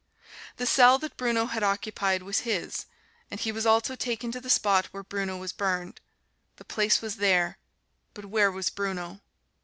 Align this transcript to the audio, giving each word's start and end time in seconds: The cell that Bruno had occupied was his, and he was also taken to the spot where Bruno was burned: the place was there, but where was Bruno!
The 0.57 0.65
cell 0.65 0.97
that 0.97 1.15
Bruno 1.15 1.45
had 1.45 1.61
occupied 1.61 2.23
was 2.23 2.39
his, 2.39 2.87
and 3.29 3.39
he 3.39 3.51
was 3.51 3.67
also 3.67 3.95
taken 3.95 4.31
to 4.31 4.41
the 4.41 4.49
spot 4.49 4.87
where 4.87 5.03
Bruno 5.03 5.37
was 5.37 5.51
burned: 5.53 6.01
the 6.55 6.65
place 6.65 7.03
was 7.03 7.17
there, 7.17 7.59
but 8.15 8.25
where 8.25 8.51
was 8.51 8.71
Bruno! 8.71 9.21